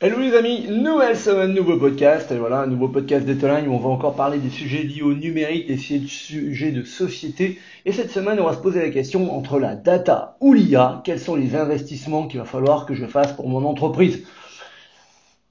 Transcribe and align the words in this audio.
Hello 0.00 0.20
les 0.20 0.32
amis, 0.36 0.68
nouvelle 0.68 1.16
semaine, 1.16 1.54
nouveau 1.54 1.76
podcast, 1.76 2.30
et 2.30 2.38
voilà, 2.38 2.60
un 2.60 2.68
nouveau 2.68 2.86
podcast 2.86 3.26
d'Etoline 3.26 3.66
où 3.66 3.72
on 3.72 3.80
va 3.80 3.88
encore 3.88 4.14
parler 4.14 4.38
des 4.38 4.48
sujets 4.48 4.84
liés 4.84 5.02
au 5.02 5.12
numérique, 5.12 5.66
des 5.66 5.76
sujets 5.76 6.70
de 6.70 6.84
société. 6.84 7.58
Et 7.84 7.90
cette 7.90 8.12
semaine, 8.12 8.38
on 8.38 8.44
va 8.44 8.54
se 8.54 8.60
poser 8.60 8.80
la 8.80 8.90
question 8.90 9.36
entre 9.36 9.58
la 9.58 9.74
data 9.74 10.36
ou 10.38 10.52
l'IA, 10.52 11.02
quels 11.02 11.18
sont 11.18 11.34
les 11.34 11.56
investissements 11.56 12.28
qu'il 12.28 12.38
va 12.38 12.46
falloir 12.46 12.86
que 12.86 12.94
je 12.94 13.06
fasse 13.06 13.32
pour 13.32 13.48
mon 13.48 13.64
entreprise? 13.64 14.22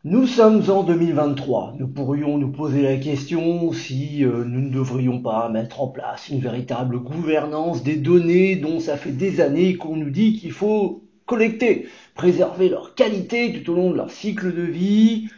Nous 0.05 0.25
sommes 0.27 0.64
en 0.70 0.84
2023. 0.84 1.73
Nous 1.77 1.89
pourrions 1.89 2.38
nous 2.38 2.50
poser 2.50 2.82
la 2.84 2.95
question 2.95 3.73
si 3.73 4.23
euh, 4.23 4.45
nous 4.45 4.61
ne 4.61 4.70
devrions 4.70 5.20
pas 5.20 5.50
mettre 5.50 5.82
en 5.82 5.89
place 5.89 6.29
une 6.29 6.39
véritable 6.39 7.00
gouvernance 7.00 7.84
des 7.84 7.98
données 7.98 8.55
dont 8.55 8.79
ça 8.79 8.95
fait 8.95 9.11
des 9.11 9.41
années 9.41 9.75
qu'on 9.75 9.98
nous 9.98 10.09
dit 10.09 10.39
qu'il 10.39 10.54
faut 10.54 11.04
collecter, 11.28 11.88
préserver 12.16 12.70
leur 12.70 12.96
qualité 12.96 13.54
tout 13.54 13.73
au 13.73 13.76
long 13.76 13.91
de 13.91 13.98
leur 13.98 14.09
cycle 14.09 14.52
de 14.52 14.64
vie. 14.64 15.30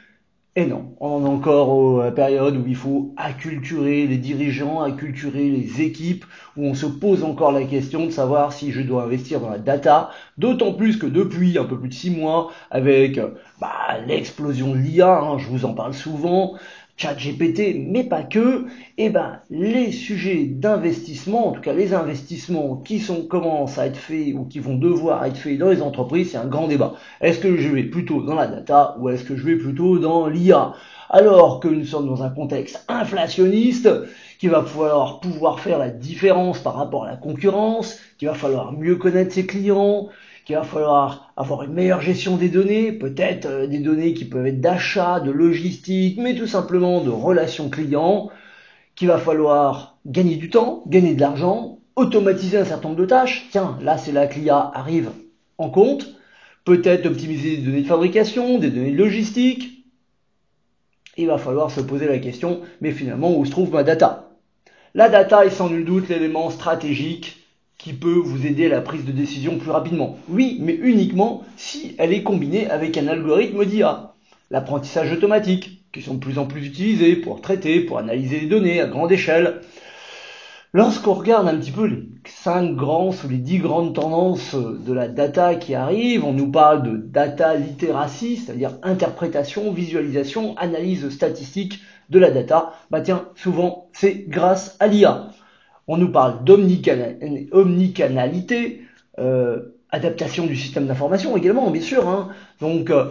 Et 0.55 0.65
non, 0.65 0.95
on 0.99 1.25
est 1.25 1.29
encore 1.29 2.01
à 2.01 2.05
la 2.05 2.11
période 2.11 2.57
où 2.57 2.65
il 2.67 2.75
faut 2.75 3.13
acculturer 3.17 4.07
les 4.07 4.17
dirigeants, 4.17 4.81
acculturer 4.81 5.49
les 5.49 5.81
équipes, 5.81 6.25
où 6.57 6.65
on 6.65 6.73
se 6.73 6.85
pose 6.85 7.23
encore 7.23 7.51
la 7.51 7.63
question 7.63 8.05
de 8.05 8.11
savoir 8.11 8.51
si 8.51 8.71
je 8.71 8.81
dois 8.81 9.03
investir 9.03 9.39
dans 9.39 9.49
la 9.49 9.59
data, 9.59 10.09
d'autant 10.37 10.73
plus 10.73 10.97
que 10.97 11.05
depuis 11.05 11.57
un 11.57 11.65
peu 11.65 11.79
plus 11.79 11.89
de 11.89 11.93
six 11.93 12.09
mois, 12.11 12.51
avec 12.71 13.19
bah, 13.61 13.99
l'explosion 14.07 14.73
de 14.73 14.79
l'IA, 14.79 15.19
hein, 15.19 15.37
je 15.37 15.47
vous 15.47 15.65
en 15.65 15.73
parle 15.73 15.93
souvent, 15.93 16.55
GPT, 16.99 17.77
mais 17.87 18.03
pas 18.03 18.23
que, 18.23 18.65
eh 18.97 19.09
ben, 19.09 19.39
les 19.49 19.91
sujets 19.91 20.43
d'investissement, 20.43 21.47
en 21.47 21.51
tout 21.53 21.61
cas 21.61 21.73
les 21.73 21.93
investissements 21.93 22.75
qui 22.75 22.99
sont, 22.99 23.23
commencent 23.25 23.77
à 23.77 23.87
être 23.87 23.97
faits 23.97 24.33
ou 24.35 24.43
qui 24.43 24.59
vont 24.59 24.75
devoir 24.75 25.23
être 25.25 25.37
faits 25.37 25.57
dans 25.57 25.69
les 25.69 25.81
entreprises, 25.81 26.31
c'est 26.31 26.37
un 26.37 26.45
grand 26.45 26.67
débat. 26.67 26.95
Est-ce 27.21 27.39
que 27.39 27.55
je 27.55 27.69
vais 27.69 27.83
plutôt 27.83 28.21
dans 28.21 28.35
la 28.35 28.47
data 28.47 28.97
ou 28.99 29.09
est-ce 29.09 29.23
que 29.23 29.37
je 29.37 29.45
vais 29.45 29.55
plutôt 29.55 29.97
dans 29.97 30.27
l'IA 30.27 30.73
Alors 31.09 31.61
que 31.61 31.69
nous 31.69 31.85
sommes 31.85 32.07
dans 32.07 32.21
un 32.21 32.29
contexte 32.29 32.83
inflationniste, 32.89 33.89
qu'il 34.37 34.49
va 34.49 34.63
falloir 34.63 35.21
pouvoir 35.21 35.61
faire 35.61 35.79
la 35.79 35.89
différence 35.89 36.59
par 36.59 36.75
rapport 36.75 37.05
à 37.05 37.11
la 37.11 37.17
concurrence, 37.17 37.97
qu'il 38.17 38.27
va 38.27 38.33
falloir 38.33 38.73
mieux 38.73 38.97
connaître 38.97 39.33
ses 39.33 39.45
clients, 39.45 40.09
qu'il 40.49 40.55
va 40.55 40.63
falloir 40.63 41.31
avoir 41.37 41.61
une 41.61 41.73
meilleure 41.73 42.01
gestion 42.01 42.35
des 42.35 42.49
données, 42.49 42.91
peut-être 42.91 43.45
euh, 43.45 43.67
des 43.67 43.77
données 43.77 44.15
qui 44.15 44.25
peuvent 44.25 44.47
être 44.47 44.59
d'achat, 44.59 45.19
de 45.19 45.29
logistique, 45.29 46.17
mais 46.19 46.33
tout 46.33 46.47
simplement 46.47 47.03
de 47.03 47.11
relations 47.11 47.69
clients, 47.69 48.31
qu'il 48.95 49.09
va 49.09 49.19
falloir 49.19 49.99
gagner 50.07 50.37
du 50.37 50.49
temps, 50.49 50.81
gagner 50.87 51.13
de 51.13 51.21
l'argent, 51.21 51.77
automatiser 51.95 52.57
un 52.57 52.65
certain 52.65 52.87
nombre 52.87 52.99
de 52.99 53.05
tâches. 53.05 53.47
Tiens, 53.51 53.77
là 53.83 53.99
c'est 53.99 54.11
là 54.11 54.25
que 54.25 54.39
arrive 54.49 55.11
en 55.59 55.69
compte. 55.69 56.15
Peut-être 56.65 57.05
optimiser 57.05 57.57
des 57.57 57.61
données 57.61 57.83
de 57.83 57.87
fabrication, 57.87 58.57
des 58.57 58.71
données 58.71 58.93
de 58.93 58.97
logistique. 58.97 59.85
Il 61.15 61.27
va 61.27 61.37
falloir 61.37 61.69
se 61.69 61.81
poser 61.81 62.07
la 62.07 62.17
question, 62.17 62.61
mais 62.81 62.89
finalement, 62.89 63.37
où 63.37 63.45
se 63.45 63.51
trouve 63.51 63.71
ma 63.71 63.83
data? 63.83 64.31
La 64.95 65.09
data 65.09 65.45
est 65.45 65.51
sans 65.51 65.69
nul 65.69 65.85
doute 65.85 66.09
l'élément 66.09 66.49
stratégique 66.49 67.39
qui 67.79 67.93
peut 67.93 68.19
vous 68.21 68.45
aider 68.45 68.65
à 68.65 68.69
la 68.69 68.81
prise 68.81 69.05
de 69.05 69.11
décision 69.13 69.57
plus 69.57 69.71
rapidement. 69.71 70.17
Oui, 70.27 70.57
mais 70.61 70.73
uniquement 70.75 71.43
si 71.55 71.95
elle 71.97 72.13
est 72.13 72.23
combinée 72.23 72.69
avec 72.69 72.97
un 72.97 73.07
algorithme 73.07 73.65
d'IA. 73.65 74.13
L'apprentissage 74.51 75.13
automatique, 75.13 75.85
qui 75.93 76.01
sont 76.01 76.15
de 76.15 76.19
plus 76.19 76.39
en 76.39 76.45
plus 76.45 76.67
utilisés 76.67 77.15
pour 77.15 77.41
traiter, 77.41 77.79
pour 77.79 77.97
analyser 77.97 78.41
les 78.41 78.47
données 78.47 78.81
à 78.81 78.87
grande 78.87 79.11
échelle. 79.11 79.61
Lorsqu'on 80.73 81.13
regarde 81.13 81.47
un 81.47 81.55
petit 81.55 81.71
peu 81.71 81.85
les 81.85 82.03
cinq 82.25 82.75
grands 82.75 83.11
ou 83.11 83.29
les 83.29 83.37
dix 83.37 83.59
grandes 83.59 83.95
tendances 83.95 84.55
de 84.55 84.93
la 84.93 85.07
data 85.07 85.55
qui 85.55 85.73
arrivent, 85.73 86.25
on 86.25 86.33
nous 86.33 86.51
parle 86.51 86.83
de 86.83 86.97
data 86.97 87.55
literacy, 87.55 88.37
c'est-à-dire 88.37 88.77
interprétation, 88.83 89.71
visualisation, 89.71 90.55
analyse 90.57 91.09
statistique 91.09 91.79
de 92.09 92.19
la 92.19 92.29
data. 92.29 92.73
Bah 92.91 93.01
tiens, 93.01 93.29
souvent 93.35 93.89
c'est 93.93 94.25
grâce 94.27 94.75
à 94.81 94.87
l'IA. 94.87 95.29
On 95.91 95.97
nous 95.97 96.11
parle 96.11 96.43
d'omnicanalité, 96.43 98.83
euh, 99.17 99.73
adaptation 99.89 100.45
du 100.45 100.55
système 100.55 100.85
d'information 100.85 101.35
également, 101.35 101.71
bien 101.71 101.81
sûr. 101.81 102.07
Hein. 102.07 102.29
Donc, 102.61 102.91
euh, 102.91 103.05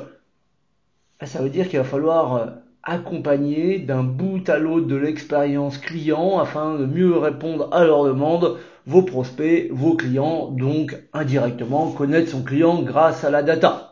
ça 1.25 1.43
veut 1.43 1.51
dire 1.51 1.69
qu'il 1.69 1.81
va 1.81 1.85
falloir 1.85 2.37
euh, 2.37 2.47
accompagner 2.85 3.81
d'un 3.81 4.05
bout 4.05 4.49
à 4.49 4.59
l'autre 4.59 4.87
de 4.87 4.95
l'expérience 4.95 5.79
client 5.79 6.39
afin 6.39 6.79
de 6.79 6.87
mieux 6.87 7.19
répondre 7.19 7.69
à 7.73 7.83
leurs 7.83 8.05
demandes, 8.05 8.59
vos 8.87 9.03
prospects, 9.03 9.69
vos 9.73 9.97
clients, 9.97 10.53
donc 10.53 10.97
indirectement 11.13 11.91
connaître 11.91 12.31
son 12.31 12.45
client 12.45 12.81
grâce 12.83 13.25
à 13.25 13.31
la 13.31 13.43
data. 13.43 13.88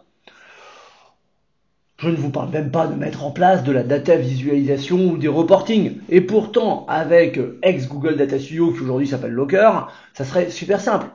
Je 1.99 2.11
ne 2.11 2.17
vous 2.17 2.31
parle 2.31 2.51
même 2.51 2.71
pas 2.71 2.87
de 2.87 2.95
mettre 2.95 3.25
en 3.25 3.31
place 3.31 3.65
de 3.65 3.73
la 3.73 3.83
data 3.83 4.17
visualisation 4.17 5.13
ou 5.13 5.17
des 5.17 5.29
reporting. 5.29 5.99
Et 6.11 6.21
pourtant, 6.21 6.85
avec 6.89 7.41
ex-Google 7.63 8.17
Data 8.17 8.39
Studio, 8.39 8.73
qui 8.73 8.83
aujourd'hui 8.83 9.07
s'appelle 9.07 9.33
Locker, 9.33 9.71
ça 10.13 10.25
serait 10.25 10.51
super 10.51 10.81
simple. 10.81 11.07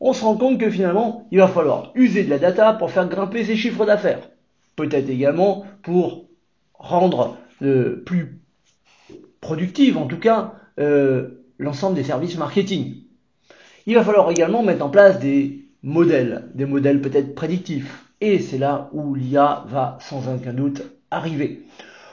On 0.00 0.12
se 0.12 0.24
rend 0.24 0.36
compte 0.36 0.58
que 0.60 0.70
finalement, 0.70 1.26
il 1.32 1.38
va 1.38 1.48
falloir 1.48 1.90
user 1.96 2.22
de 2.22 2.30
la 2.30 2.38
data 2.38 2.74
pour 2.74 2.92
faire 2.92 3.08
grimper 3.08 3.44
ses 3.44 3.56
chiffres 3.56 3.86
d'affaires. 3.86 4.30
Peut-être 4.76 5.08
également 5.08 5.64
pour 5.82 6.26
rendre 6.74 7.36
euh, 7.62 8.02
plus 8.06 8.40
productive, 9.40 9.98
en 9.98 10.06
tout 10.06 10.18
cas, 10.18 10.54
euh, 10.78 11.44
l'ensemble 11.58 11.96
des 11.96 12.04
services 12.04 12.38
marketing. 12.38 12.96
Il 13.86 13.94
va 13.96 14.04
falloir 14.04 14.30
également 14.30 14.62
mettre 14.62 14.84
en 14.84 14.90
place 14.90 15.18
des 15.18 15.64
modèles, 15.82 16.50
des 16.54 16.66
modèles 16.66 17.00
peut-être 17.00 17.34
prédictifs, 17.34 18.03
et 18.20 18.38
c'est 18.38 18.58
là 18.58 18.88
où 18.92 19.14
l'IA 19.14 19.64
va 19.68 19.98
sans 20.00 20.28
aucun 20.32 20.52
doute 20.52 20.82
arriver. 21.10 21.62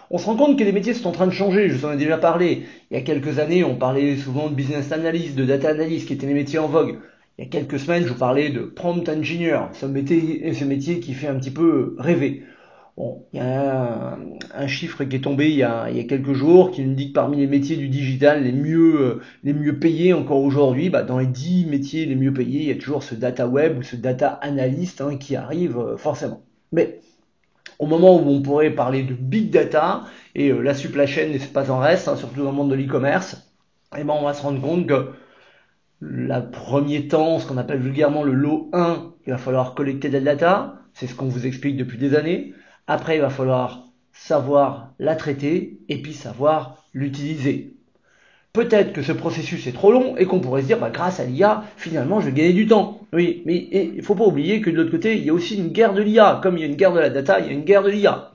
On 0.09 0.17
se 0.17 0.25
rend 0.25 0.35
compte 0.35 0.59
que 0.59 0.63
les 0.63 0.73
métiers 0.73 0.93
sont 0.93 1.07
en 1.07 1.13
train 1.13 1.27
de 1.27 1.31
changer, 1.31 1.69
je 1.69 1.75
vous 1.75 1.85
en 1.85 1.93
ai 1.93 1.97
déjà 1.97 2.17
parlé. 2.17 2.63
Il 2.89 2.97
y 2.97 2.99
a 2.99 3.03
quelques 3.03 3.39
années, 3.39 3.63
on 3.63 3.77
parlait 3.77 4.17
souvent 4.17 4.49
de 4.49 4.55
business 4.55 4.91
analyst, 4.91 5.35
de 5.35 5.45
data 5.45 5.69
analyst, 5.69 6.07
qui 6.07 6.13
étaient 6.13 6.27
les 6.27 6.33
métiers 6.33 6.59
en 6.59 6.67
vogue. 6.67 6.99
Il 7.37 7.45
y 7.45 7.47
a 7.47 7.49
quelques 7.49 7.79
semaines, 7.79 8.03
je 8.03 8.09
vous 8.09 8.19
parlais 8.19 8.49
de 8.49 8.61
prompt 8.61 9.07
engineer, 9.07 9.69
ce 9.73 9.85
métier, 9.85 10.53
ce 10.53 10.65
métier 10.65 10.99
qui 10.99 11.13
fait 11.13 11.27
un 11.27 11.35
petit 11.35 11.51
peu 11.51 11.95
rêver. 11.97 12.43
Bon, 12.97 13.25
il 13.31 13.37
y 13.37 13.39
a 13.39 14.17
un, 14.53 14.67
chiffre 14.67 15.03
qui 15.05 15.15
est 15.15 15.21
tombé 15.21 15.49
il 15.49 15.55
y, 15.55 15.63
a, 15.63 15.89
quelques 16.07 16.33
jours 16.33 16.71
qui 16.71 16.83
nous 16.83 16.93
dit 16.93 17.09
que 17.09 17.13
parmi 17.13 17.37
les 17.37 17.47
métiers 17.47 17.77
du 17.77 17.87
digital 17.87 18.43
les 18.43 18.51
mieux, 18.51 19.21
euh, 19.45 19.73
payés 19.73 20.13
encore 20.13 20.41
aujourd'hui, 20.41 20.89
bah, 20.89 21.03
dans 21.03 21.17
les 21.17 21.25
10 21.25 21.67
métiers 21.67 22.05
les 22.05 22.15
mieux 22.15 22.33
payés, 22.33 22.61
il 22.61 22.67
y 22.67 22.71
a 22.71 22.75
toujours 22.75 23.03
ce 23.03 23.15
data 23.15 23.47
web 23.47 23.77
ou 23.77 23.83
ce 23.83 23.95
data 23.95 24.27
analyst 24.41 24.99
hein, 25.01 25.17
qui 25.17 25.35
arrive 25.35 25.77
euh, 25.77 25.97
forcément. 25.97 26.43
Mais 26.73 26.99
au 27.79 27.87
moment 27.87 28.15
où 28.17 28.29
on 28.29 28.41
pourrait 28.41 28.71
parler 28.71 29.03
de 29.03 29.13
big 29.13 29.49
data, 29.51 30.03
et 30.35 30.49
euh, 30.49 30.61
la 30.61 30.73
supply 30.73 31.07
chain 31.07 31.27
n'est 31.29 31.39
pas 31.39 31.71
en 31.71 31.79
reste, 31.79 32.07
hein, 32.07 32.17
surtout 32.17 32.43
dans 32.43 32.51
le 32.51 32.57
monde 32.57 32.71
de 32.71 32.75
l'e-commerce, 32.75 33.51
eh 33.97 34.03
ben 34.03 34.13
on 34.13 34.23
va 34.23 34.33
se 34.33 34.41
rendre 34.41 34.61
compte 34.61 34.87
que 34.87 35.11
le 35.99 36.51
premier 36.51 37.07
temps, 37.07 37.39
ce 37.39 37.47
qu'on 37.47 37.57
appelle 37.57 37.79
vulgairement 37.79 38.23
le 38.23 38.33
lot 38.33 38.69
1, 38.73 39.13
il 39.27 39.31
va 39.31 39.37
falloir 39.37 39.75
collecter 39.75 40.09
de 40.09 40.13
la 40.13 40.19
data, 40.19 40.75
c'est 40.93 41.07
ce 41.07 41.15
qu'on 41.15 41.27
vous 41.27 41.45
explique 41.47 41.77
depuis 41.77 41.97
des 41.97 42.15
années. 42.15 42.53
Après, 42.93 43.15
il 43.15 43.21
va 43.21 43.29
falloir 43.29 43.87
savoir 44.11 44.89
la 44.99 45.15
traiter 45.15 45.79
et 45.87 46.01
puis 46.01 46.11
savoir 46.11 46.75
l'utiliser. 46.93 47.71
Peut-être 48.51 48.91
que 48.91 49.01
ce 49.01 49.13
processus 49.13 49.65
est 49.65 49.71
trop 49.71 49.93
long 49.93 50.17
et 50.17 50.25
qu'on 50.25 50.41
pourrait 50.41 50.63
se 50.63 50.67
dire, 50.67 50.77
bah, 50.77 50.89
grâce 50.89 51.21
à 51.21 51.23
l'IA, 51.23 51.63
finalement, 51.77 52.19
je 52.19 52.25
vais 52.25 52.33
gagner 52.33 52.51
du 52.51 52.67
temps. 52.67 52.99
Oui, 53.13 53.43
mais 53.45 53.69
il 53.71 53.95
ne 53.95 54.01
faut 54.01 54.15
pas 54.15 54.25
oublier 54.25 54.59
que 54.59 54.69
de 54.69 54.75
l'autre 54.75 54.91
côté, 54.91 55.15
il 55.15 55.23
y 55.23 55.29
a 55.29 55.33
aussi 55.33 55.55
une 55.57 55.69
guerre 55.69 55.93
de 55.93 56.01
l'IA. 56.01 56.41
Comme 56.43 56.57
il 56.57 56.61
y 56.61 56.63
a 56.65 56.67
une 56.67 56.75
guerre 56.75 56.91
de 56.91 56.99
la 56.99 57.09
data, 57.09 57.39
il 57.39 57.45
y 57.45 57.49
a 57.49 57.53
une 57.53 57.63
guerre 57.63 57.83
de 57.83 57.91
l'IA. 57.91 58.33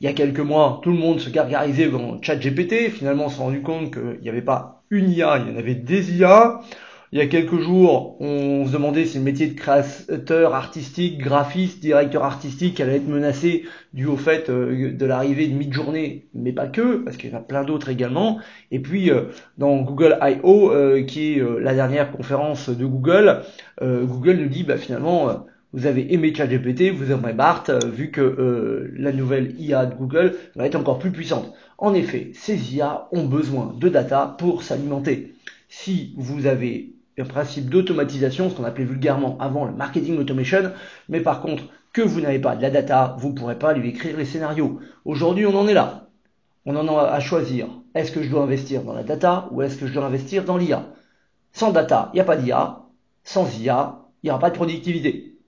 Il 0.00 0.04
y 0.04 0.08
a 0.08 0.12
quelques 0.12 0.38
mois, 0.38 0.78
tout 0.84 0.92
le 0.92 0.98
monde 0.98 1.18
se 1.18 1.28
gargarisait 1.28 1.88
dans 1.88 2.22
ChatGPT. 2.22 2.88
Finalement, 2.88 3.24
on 3.24 3.30
s'est 3.30 3.42
rendu 3.42 3.62
compte 3.62 3.92
qu'il 3.92 4.20
n'y 4.22 4.28
avait 4.28 4.42
pas 4.42 4.84
une 4.90 5.10
IA, 5.10 5.38
il 5.38 5.52
y 5.52 5.56
en 5.56 5.58
avait 5.58 5.74
des 5.74 6.16
IA. 6.16 6.60
Il 7.14 7.18
y 7.18 7.22
a 7.22 7.28
quelques 7.28 7.60
jours, 7.60 8.16
on 8.20 8.66
se 8.66 8.72
demandait 8.72 9.04
si 9.04 9.18
le 9.18 9.22
métier 9.22 9.46
de 9.46 9.54
créateur 9.54 10.52
artistique, 10.52 11.18
graphiste, 11.18 11.78
directeur 11.78 12.24
artistique 12.24 12.80
allait 12.80 12.96
être 12.96 13.06
menacé 13.06 13.66
dû 13.92 14.06
au 14.06 14.16
fait 14.16 14.50
euh, 14.50 14.90
de 14.90 15.06
l'arrivée 15.06 15.46
de 15.46 15.54
mid-journée, 15.54 16.26
mais 16.34 16.50
pas 16.50 16.66
que, 16.66 16.96
parce 17.04 17.16
qu'il 17.16 17.30
y 17.30 17.32
en 17.32 17.36
a 17.36 17.40
plein 17.40 17.62
d'autres 17.62 17.88
également. 17.88 18.40
Et 18.72 18.80
puis, 18.80 19.12
euh, 19.12 19.26
dans 19.58 19.76
Google 19.82 20.18
I.O., 20.22 20.72
euh, 20.72 21.04
qui 21.04 21.34
est 21.34 21.60
la 21.60 21.72
dernière 21.72 22.10
conférence 22.10 22.68
de 22.68 22.84
Google, 22.84 23.42
Google 23.80 24.38
nous 24.38 24.48
dit, 24.48 24.64
bah, 24.64 24.76
finalement, 24.76 25.46
vous 25.72 25.86
avez 25.86 26.12
aimé 26.12 26.34
ChatGPT, 26.34 26.90
vous 26.90 27.12
aimerez 27.12 27.32
BART, 27.32 27.66
vu 27.92 28.10
que 28.10 28.90
la 28.96 29.12
nouvelle 29.12 29.54
IA 29.60 29.86
de 29.86 29.94
Google 29.94 30.34
va 30.56 30.66
être 30.66 30.74
encore 30.74 30.98
plus 30.98 31.12
puissante. 31.12 31.54
En 31.78 31.94
effet, 31.94 32.32
ces 32.34 32.74
IA 32.74 33.06
ont 33.12 33.26
besoin 33.26 33.72
de 33.78 33.88
data 33.88 34.34
pour 34.36 34.64
s'alimenter. 34.64 35.34
Si 35.68 36.14
vous 36.16 36.46
avez 36.46 36.93
un 37.18 37.24
principe 37.24 37.70
d'automatisation, 37.70 38.50
ce 38.50 38.54
qu'on 38.54 38.64
appelait 38.64 38.84
vulgairement 38.84 39.36
avant 39.38 39.64
le 39.64 39.72
marketing 39.72 40.18
automation, 40.18 40.72
mais 41.08 41.20
par 41.20 41.40
contre, 41.40 41.64
que 41.92 42.02
vous 42.02 42.20
n'avez 42.20 42.40
pas 42.40 42.56
de 42.56 42.62
la 42.62 42.70
data, 42.70 43.14
vous 43.18 43.28
ne 43.28 43.34
pourrez 43.34 43.58
pas 43.58 43.72
lui 43.72 43.90
écrire 43.90 44.16
les 44.16 44.24
scénarios. 44.24 44.80
Aujourd'hui, 45.04 45.46
on 45.46 45.56
en 45.56 45.68
est 45.68 45.74
là. 45.74 46.08
On 46.66 46.74
en 46.74 46.98
a 46.98 47.02
à 47.02 47.20
choisir. 47.20 47.68
Est-ce 47.94 48.10
que 48.10 48.22
je 48.22 48.28
dois 48.28 48.42
investir 48.42 48.82
dans 48.82 48.94
la 48.94 49.04
data 49.04 49.48
ou 49.52 49.62
est-ce 49.62 49.76
que 49.76 49.86
je 49.86 49.92
dois 49.92 50.06
investir 50.06 50.44
dans 50.44 50.56
l'IA 50.56 50.86
Sans 51.52 51.70
data, 51.70 52.10
il 52.12 52.16
n'y 52.16 52.20
a 52.20 52.24
pas 52.24 52.36
d'IA. 52.36 52.80
Sans 53.22 53.58
IA, 53.60 54.00
il 54.22 54.26
n'y 54.26 54.30
aura 54.30 54.40
pas 54.40 54.50
de 54.50 54.56
productivité. 54.56 55.38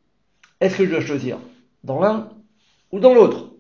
Est-ce 0.60 0.76
que 0.76 0.84
je 0.84 0.90
dois 0.90 1.00
choisir 1.00 1.38
dans 1.82 2.00
l'un 2.00 2.28
ou 2.30 2.36
ou 2.92 3.00
dans 3.00 3.14
l'autre? 3.14 3.50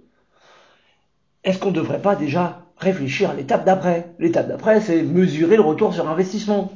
Est-ce 1.42 1.58
qu'on 1.58 1.70
ne 1.70 1.76
devrait 1.76 2.02
pas 2.02 2.14
déjà 2.14 2.66
réfléchir 2.76 3.30
à 3.30 3.34
l'étape 3.34 3.64
d'après? 3.64 4.14
L'étape 4.18 4.48
d'après, 4.48 4.80
c'est 4.80 5.02
mesurer 5.02 5.56
le 5.56 5.62
retour 5.62 5.92
sur 5.92 6.08
investissement, 6.08 6.72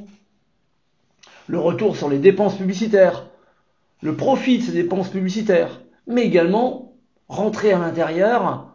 le 1.51 1.59
retour 1.59 1.97
sur 1.97 2.07
les 2.07 2.17
dépenses 2.17 2.55
publicitaires, 2.55 3.25
le 4.01 4.15
profit 4.15 4.59
de 4.59 4.63
ces 4.63 4.71
dépenses 4.71 5.09
publicitaires, 5.09 5.81
mais 6.07 6.23
également 6.23 6.93
rentrer 7.27 7.73
à 7.73 7.77
l'intérieur 7.77 8.67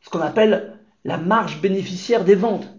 ce 0.00 0.08
qu'on 0.08 0.20
appelle 0.20 0.74
la 1.04 1.18
marge 1.18 1.60
bénéficiaire 1.60 2.24
des 2.24 2.36
ventes. 2.36 2.72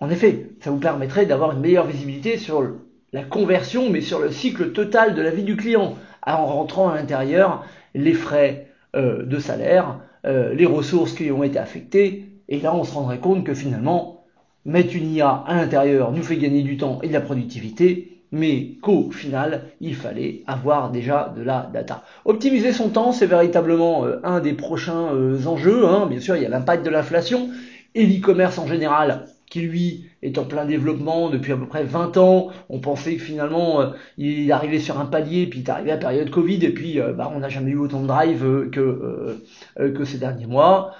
En 0.00 0.08
effet, 0.08 0.52
ça 0.60 0.70
vous 0.70 0.78
permettrait 0.78 1.26
d'avoir 1.26 1.52
une 1.52 1.60
meilleure 1.60 1.86
visibilité 1.86 2.38
sur 2.38 2.66
la 3.12 3.22
conversion, 3.24 3.90
mais 3.90 4.00
sur 4.00 4.20
le 4.20 4.30
cycle 4.30 4.72
total 4.72 5.14
de 5.14 5.20
la 5.20 5.30
vie 5.30 5.44
du 5.44 5.56
client, 5.56 5.96
en 6.26 6.46
rentrant 6.46 6.88
à 6.88 6.94
l'intérieur 6.94 7.66
les 7.94 8.14
frais 8.14 8.68
euh, 8.96 9.22
de 9.22 9.38
salaire, 9.38 9.98
euh, 10.24 10.54
les 10.54 10.64
ressources 10.64 11.12
qui 11.12 11.30
ont 11.30 11.42
été 11.42 11.58
affectées, 11.58 12.24
et 12.48 12.58
là 12.58 12.74
on 12.74 12.84
se 12.84 12.94
rendrait 12.94 13.18
compte 13.18 13.44
que 13.44 13.52
finalement, 13.52 14.24
mettre 14.64 14.96
une 14.96 15.12
IA 15.12 15.28
à 15.28 15.56
l'intérieur 15.56 16.10
nous 16.12 16.22
fait 16.22 16.38
gagner 16.38 16.62
du 16.62 16.78
temps 16.78 17.00
et 17.02 17.08
de 17.08 17.12
la 17.12 17.20
productivité, 17.20 18.09
mais 18.32 18.76
qu'au 18.82 19.10
final, 19.10 19.64
il 19.80 19.94
fallait 19.94 20.42
avoir 20.46 20.90
déjà 20.90 21.32
de 21.36 21.42
la 21.42 21.68
data. 21.72 22.04
Optimiser 22.24 22.72
son 22.72 22.88
temps, 22.90 23.12
c'est 23.12 23.26
véritablement 23.26 24.04
euh, 24.04 24.20
un 24.24 24.40
des 24.40 24.52
prochains 24.52 25.08
enjeux. 25.46 25.86
Hein. 25.86 26.06
Bien 26.06 26.20
sûr, 26.20 26.36
il 26.36 26.42
y 26.42 26.46
a 26.46 26.48
l'impact 26.48 26.84
de 26.84 26.90
l'inflation 26.90 27.50
et 27.94 28.06
l'e-commerce 28.06 28.58
en 28.58 28.66
général 28.66 29.26
qui 29.50 29.60
lui 29.60 30.06
est 30.22 30.38
en 30.38 30.44
plein 30.44 30.64
développement 30.64 31.28
depuis 31.28 31.52
à 31.52 31.56
peu 31.56 31.66
près 31.66 31.82
20 31.82 32.16
ans. 32.16 32.48
On 32.70 32.78
pensait 32.78 33.16
que 33.16 33.22
finalement 33.22 33.80
euh, 33.80 33.90
il 34.16 34.50
arrivait 34.52 34.78
sur 34.78 34.98
un 34.98 35.06
palier, 35.06 35.46
puis 35.46 35.60
il 35.60 35.66
est 35.66 35.70
arrivé 35.70 35.90
à 35.90 35.94
la 35.96 36.00
période 36.00 36.30
Covid, 36.30 36.64
et 36.64 36.72
puis 36.72 37.00
euh, 37.00 37.12
bah, 37.12 37.30
on 37.34 37.40
n'a 37.40 37.48
jamais 37.48 37.72
eu 37.72 37.78
autant 37.78 38.00
de 38.00 38.06
drive 38.06 38.44
euh, 38.44 38.70
que, 38.70 39.42
que 39.76 40.04
ces 40.04 40.18
derniers 40.18 40.46
mois. 40.46 40.94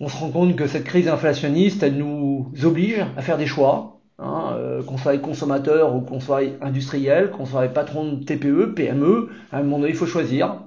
On 0.00 0.08
se 0.08 0.16
rend 0.18 0.30
compte 0.30 0.54
que 0.54 0.66
cette 0.66 0.84
crise 0.84 1.08
inflationniste, 1.08 1.82
elle 1.82 1.96
nous 1.96 2.50
oblige 2.62 3.04
à 3.16 3.22
faire 3.22 3.38
des 3.38 3.46
choix, 3.46 3.93
hein, 4.18 4.56
qu'on 4.86 4.96
soit 4.96 5.18
consommateur 5.18 5.94
ou 5.94 6.00
qu'on 6.00 6.20
soit 6.20 6.42
industriel, 6.60 7.30
qu'on 7.30 7.46
soit 7.46 7.68
patron 7.68 8.12
de 8.12 8.24
TPE, 8.24 8.74
PME, 8.74 9.30
à 9.52 9.58
un 9.58 9.62
moment 9.62 9.78
donné 9.78 9.90
il 9.90 9.96
faut 9.96 10.06
choisir. 10.06 10.60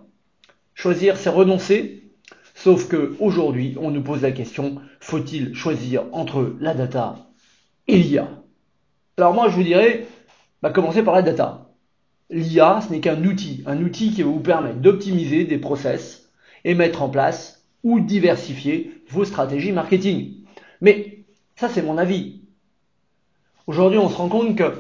Choisir, 0.76 1.18
c'est 1.18 1.30
renoncer, 1.30 2.08
Sauf 2.58 2.88
que 2.88 3.16
aujourd'hui, 3.20 3.76
on 3.80 3.92
nous 3.92 4.02
pose 4.02 4.24
la 4.24 4.32
question 4.32 4.82
faut-il 5.00 5.54
choisir 5.54 6.06
entre 6.12 6.56
la 6.60 6.74
data 6.74 7.30
et 7.88 7.98
l'IA 7.98 8.28
Alors 9.18 9.36
moi, 9.36 9.48
je 9.48 9.56
vous 9.56 9.64
dirais, 9.64 10.08
bah, 10.64 10.72
commencez 10.72 11.04
par 11.04 11.14
la 11.14 11.22
data. 11.22 11.70
L'IA, 12.32 12.82
ce 12.82 12.92
n'est 12.92 13.00
qu'un 13.00 13.24
outil, 13.24 13.62
un 13.68 13.80
outil 13.84 14.12
qui 14.12 14.24
va 14.24 14.32
vous 14.32 14.40
permettre 14.40 14.80
d'optimiser 14.80 15.44
des 15.44 15.60
process 15.60 16.32
et 16.66 16.74
mettre 16.74 17.04
en 17.04 17.10
place 17.10 17.64
ou 17.84 18.00
diversifier 18.00 19.04
vos 19.12 19.24
stratégies 19.24 19.72
marketing. 19.72 20.38
Mais 20.82 21.26
ça, 21.56 21.70
c'est 21.70 21.84
mon 21.84 22.00
avis. 22.00 22.42
Aujourd'hui, 23.68 24.00
on 24.00 24.08
se 24.08 24.16
rend 24.16 24.30
compte 24.30 24.56
que 24.56 24.76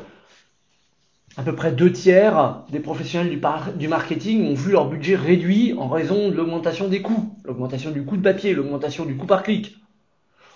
à 1.35 1.43
peu 1.43 1.53
près 1.53 1.73
deux 1.73 1.91
tiers 1.91 2.63
des 2.71 2.79
professionnels 2.79 3.37
du, 3.75 3.87
marketing 3.87 4.47
ont 4.47 4.53
vu 4.53 4.71
leur 4.71 4.89
budget 4.89 5.15
réduit 5.15 5.73
en 5.77 5.89
raison 5.89 6.29
de 6.29 6.33
l'augmentation 6.33 6.87
des 6.87 7.01
coûts, 7.01 7.35
l'augmentation 7.43 7.91
du 7.91 8.05
coût 8.05 8.15
de 8.15 8.21
papier, 8.21 8.53
l'augmentation 8.53 9.05
du 9.05 9.17
coût 9.17 9.27
par 9.27 9.43
clic. 9.43 9.75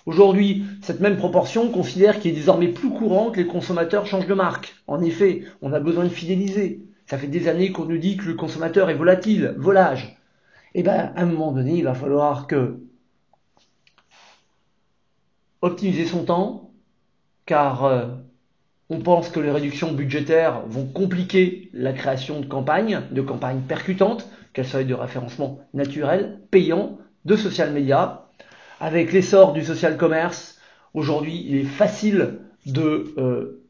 Aujourd'hui, 0.06 0.64
cette 0.82 1.02
même 1.02 1.18
proportion 1.18 1.70
considère 1.72 2.20
qu'il 2.20 2.32
est 2.32 2.36
désormais 2.36 2.70
plus 2.70 2.90
courant 2.90 3.32
que 3.32 3.42
les 3.42 3.46
consommateurs 3.46 4.06
changent 4.06 4.28
de 4.28 4.34
marque. 4.34 4.76
En 4.88 5.02
effet, 5.02 5.44
on 5.62 5.74
a 5.74 5.82
besoin 5.82 6.06
de 6.06 6.10
fidéliser. 6.10 6.82
Ça 7.08 7.18
fait 7.18 7.28
des 7.28 7.50
années 7.50 7.74
qu'on 7.74 7.86
nous 7.86 7.98
dit 7.98 8.16
que 8.16 8.26
le 8.26 8.36
consommateur 8.36 8.90
est 8.90 8.96
volatile, 8.96 9.56
volage. 9.58 10.18
Et 10.74 10.80
eh 10.80 10.84
bien, 10.84 11.12
à 11.18 11.22
un 11.22 11.26
moment 11.26 11.52
donné, 11.52 11.78
il 11.78 11.84
va 11.84 11.94
falloir 11.94 12.48
que 12.48 12.80
optimiser 15.62 16.06
son 16.06 16.24
temps, 16.24 16.71
car 17.46 17.86
euh, 17.86 18.06
on 18.90 19.00
pense 19.00 19.30
que 19.30 19.40
les 19.40 19.52
réductions 19.52 19.94
budgétaires 19.94 20.62
vont 20.68 20.86
compliquer 20.86 21.70
la 21.74 21.94
création 21.94 22.40
de 22.40 22.46
campagnes, 22.46 23.02
de 23.12 23.22
campagnes 23.22 23.62
percutantes, 23.62 24.28
qu'elles 24.54 24.68
soient 24.68 24.84
de 24.84 24.94
référencement 24.94 25.60
naturel, 25.74 26.40
payant, 26.52 26.98
de 27.26 27.36
social 27.36 27.72
media. 27.72 28.28
Avec 28.80 29.14
l'essor 29.14 29.54
du 29.54 29.64
social 29.64 29.98
commerce, 29.98 30.60
aujourd'hui, 30.94 31.46
il 31.48 31.56
est 31.56 31.64
facile 31.64 32.40
de 32.66 33.14
euh, 33.18 33.62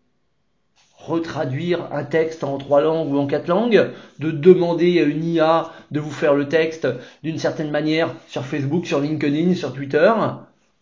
retraduire 0.98 1.92
un 1.92 2.04
texte 2.04 2.44
en 2.44 2.58
trois 2.58 2.82
langues 2.82 3.12
ou 3.12 3.18
en 3.18 3.28
quatre 3.28 3.48
langues, 3.48 3.92
de 4.20 4.32
demander 4.32 5.00
à 5.00 5.04
une 5.04 5.24
IA 5.24 5.72
de 5.92 6.00
vous 6.00 6.12
faire 6.12 6.34
le 6.34 6.48
texte 6.48 6.88
d'une 7.24 7.38
certaine 7.38 7.72
manière 7.72 8.16
sur 8.28 8.46
Facebook, 8.46 8.86
sur 8.86 9.00
LinkedIn, 9.00 9.56
sur 9.56 9.74
Twitter. 9.74 10.12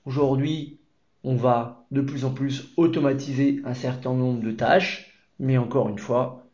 Aujourd'hui, 0.06 0.79
on 1.24 1.36
va 1.36 1.86
de 1.92 2.02
plus 2.02 2.26
en 2.26 2.32
plus 2.32 2.70
automatiser 2.78 3.62
un 3.66 3.74
certain 3.74 4.14
nombre 4.14 4.42
de 4.42 4.52
tâches, 4.52 5.14
mais 5.40 5.58
encore 5.58 5.90
une 5.90 6.00
fois, 6.00 6.46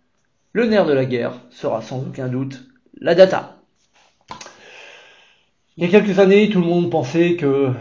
le 0.54 0.66
nerf 0.66 0.86
de 0.86 0.94
la 0.94 1.06
guerre 1.06 1.34
sera 1.50 1.82
sans 1.82 2.00
aucun 2.00 2.28
doute 2.28 2.66
la 3.00 3.16
data. 3.16 3.58
Il 5.78 5.84
y 5.84 5.88
a 5.88 5.90
quelques 5.90 6.20
années, 6.20 6.50
tout 6.50 6.62
le 6.62 6.68
monde 6.68 6.90
pensait 6.90 7.36
que 7.36 7.72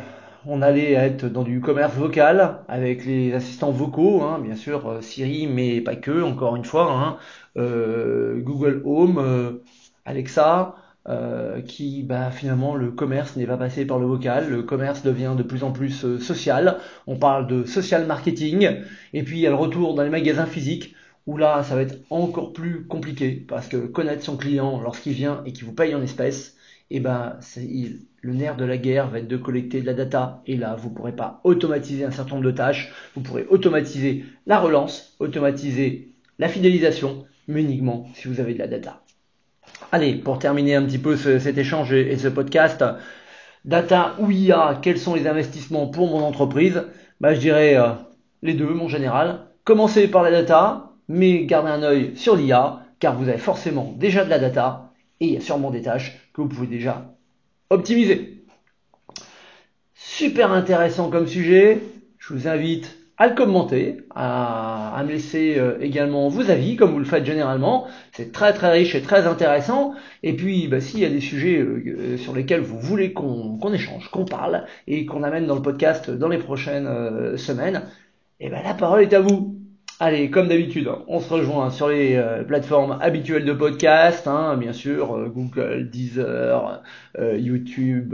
on 0.46 0.60
allait 0.60 0.92
être 0.92 1.26
dans 1.26 1.42
du 1.42 1.60
commerce 1.60 1.94
vocal 1.94 2.58
avec 2.68 3.04
les 3.06 3.32
assistants 3.32 3.70
vocaux, 3.70 4.22
hein, 4.22 4.38
bien 4.40 4.56
sûr 4.56 4.88
euh, 4.88 5.00
Siri, 5.00 5.46
mais 5.46 5.80
pas 5.80 5.96
que, 5.96 6.22
encore 6.22 6.56
une 6.56 6.64
fois, 6.64 6.92
hein, 6.92 7.16
euh, 7.56 8.40
Google 8.40 8.82
Home, 8.84 9.18
euh, 9.18 9.62
Alexa, 10.04 10.74
euh, 11.06 11.60
qui 11.60 12.02
bah, 12.02 12.30
finalement 12.30 12.74
le 12.74 12.90
commerce 12.90 13.36
n'est 13.36 13.46
pas 13.46 13.58
passé 13.58 13.84
par 13.84 13.98
le 13.98 14.06
vocal, 14.06 14.48
le 14.48 14.62
commerce 14.62 15.02
devient 15.02 15.34
de 15.36 15.42
plus 15.42 15.62
en 15.62 15.70
plus 15.70 16.02
euh, 16.06 16.18
social, 16.18 16.78
on 17.06 17.16
parle 17.16 17.46
de 17.46 17.66
social 17.66 18.06
marketing, 18.06 18.70
et 19.12 19.22
puis 19.22 19.36
il 19.36 19.42
y 19.42 19.46
a 19.46 19.50
le 19.50 19.56
retour 19.56 19.94
dans 19.94 20.02
les 20.02 20.08
magasins 20.08 20.46
physiques, 20.46 20.94
où 21.26 21.36
là 21.36 21.62
ça 21.62 21.74
va 21.74 21.82
être 21.82 21.98
encore 22.08 22.54
plus 22.54 22.86
compliqué, 22.86 23.32
parce 23.32 23.68
que 23.68 23.76
connaître 23.76 24.24
son 24.24 24.38
client 24.38 24.80
lorsqu'il 24.80 25.12
vient 25.12 25.42
et 25.44 25.52
qu'il 25.52 25.66
vous 25.66 25.74
paye 25.74 25.94
en 25.94 26.00
espèces, 26.00 26.56
et 26.90 26.96
eh 26.96 27.00
ben 27.00 27.38
le 28.22 28.32
nerf 28.32 28.56
de 28.56 28.64
la 28.64 28.78
guerre 28.78 29.10
va 29.10 29.18
être 29.18 29.28
de 29.28 29.36
collecter 29.36 29.82
de 29.82 29.86
la 29.86 29.92
data, 29.92 30.42
et 30.46 30.56
là 30.56 30.74
vous 30.74 30.88
ne 30.88 30.94
pourrez 30.94 31.14
pas 31.14 31.42
automatiser 31.44 32.06
un 32.06 32.12
certain 32.12 32.36
nombre 32.36 32.46
de 32.46 32.56
tâches, 32.56 32.90
vous 33.14 33.20
pourrez 33.20 33.44
automatiser 33.50 34.24
la 34.46 34.58
relance, 34.58 35.14
automatiser 35.18 36.12
la 36.38 36.48
fidélisation, 36.48 37.26
mais 37.46 37.60
uniquement 37.60 38.08
si 38.14 38.28
vous 38.28 38.40
avez 38.40 38.54
de 38.54 38.58
la 38.58 38.68
data. 38.68 39.03
Allez, 39.92 40.14
pour 40.14 40.38
terminer 40.38 40.74
un 40.74 40.84
petit 40.84 40.98
peu 40.98 41.16
cet 41.16 41.58
échange 41.58 41.92
et, 41.92 42.16
ce 42.16 42.28
podcast, 42.28 42.84
data 43.64 44.14
ou 44.18 44.30
IA, 44.30 44.78
quels 44.82 44.98
sont 44.98 45.14
les 45.14 45.26
investissements 45.26 45.86
pour 45.86 46.08
mon 46.08 46.24
entreprise? 46.24 46.84
Bah, 47.20 47.34
Je 47.34 47.40
dirais 47.40 47.76
euh, 47.76 47.90
les 48.42 48.54
deux, 48.54 48.68
mon 48.68 48.88
général. 48.88 49.46
Commencez 49.64 50.08
par 50.08 50.22
la 50.22 50.30
data, 50.30 50.92
mais 51.08 51.44
gardez 51.44 51.70
un 51.70 51.82
œil 51.82 52.16
sur 52.16 52.36
l'IA, 52.36 52.80
car 52.98 53.16
vous 53.16 53.28
avez 53.28 53.38
forcément 53.38 53.94
déjà 53.96 54.24
de 54.24 54.30
la 54.30 54.38
data 54.38 54.92
et 55.20 55.26
il 55.26 55.34
y 55.34 55.36
a 55.36 55.40
sûrement 55.40 55.70
des 55.70 55.82
tâches 55.82 56.30
que 56.32 56.40
vous 56.40 56.48
pouvez 56.48 56.66
déjà 56.66 57.14
optimiser. 57.70 58.44
Super 59.94 60.52
intéressant 60.52 61.10
comme 61.10 61.26
sujet. 61.26 61.80
Je 62.18 62.34
vous 62.34 62.48
invite 62.48 63.03
à 63.16 63.28
le 63.28 63.34
commenter, 63.34 63.98
à, 64.14 65.00
me 65.04 65.12
laisser 65.12 65.54
euh, 65.56 65.78
également 65.80 66.28
vos 66.28 66.50
avis, 66.50 66.76
comme 66.76 66.90
vous 66.90 66.98
le 66.98 67.04
faites 67.04 67.24
généralement. 67.24 67.86
C'est 68.12 68.32
très 68.32 68.52
très 68.52 68.72
riche 68.72 68.94
et 68.94 69.02
très 69.02 69.26
intéressant. 69.26 69.94
Et 70.22 70.34
puis, 70.34 70.66
bah, 70.66 70.80
s'il 70.80 71.00
y 71.00 71.04
a 71.04 71.10
des 71.10 71.20
sujets 71.20 71.58
euh, 71.58 71.82
euh, 71.86 72.16
sur 72.16 72.34
lesquels 72.34 72.60
vous 72.60 72.78
voulez 72.78 73.12
qu'on 73.12 73.72
échange, 73.72 74.08
qu'on 74.10 74.24
parle 74.24 74.64
et 74.88 75.06
qu'on 75.06 75.22
amène 75.22 75.46
dans 75.46 75.54
le 75.54 75.62
podcast 75.62 76.10
dans 76.10 76.28
les 76.28 76.38
prochaines 76.38 77.36
semaines, 77.36 77.84
et 78.40 78.46
eh 78.46 78.50
ben 78.50 78.62
la 78.64 78.74
parole 78.74 79.02
est 79.02 79.14
à 79.14 79.20
vous. 79.20 79.60
Allez, 80.00 80.28
comme 80.28 80.48
d'habitude, 80.48 80.90
on 81.06 81.20
se 81.20 81.32
rejoint 81.32 81.70
sur 81.70 81.88
les 81.88 82.20
plateformes 82.48 82.98
habituelles 83.00 83.44
de 83.44 83.52
podcast, 83.52 84.26
hein, 84.26 84.56
bien 84.56 84.72
sûr, 84.72 85.30
Google, 85.32 85.88
Deezer, 85.88 86.82
YouTube, 87.16 88.12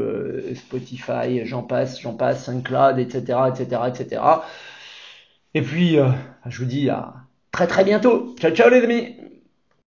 Spotify, 0.54 1.46
j'en 1.46 1.62
passe, 1.62 1.98
j'en 2.02 2.12
passe, 2.12 2.44
SoundCloud, 2.44 2.98
etc., 2.98 3.38
etc., 3.48 3.80
etc. 3.88 4.20
Et 5.54 5.62
puis, 5.62 5.98
euh, 5.98 6.08
je 6.46 6.58
vous 6.58 6.64
dis 6.64 6.88
à 6.90 7.14
très 7.52 7.66
très 7.66 7.84
bientôt. 7.84 8.34
Ciao 8.38 8.50
ciao 8.52 8.70
les 8.70 8.82
amis 8.82 9.16